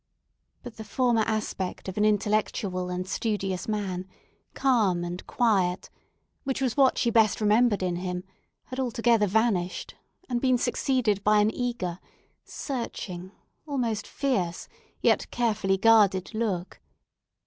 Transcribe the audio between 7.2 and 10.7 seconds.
remembered in him, had altogether vanished, and been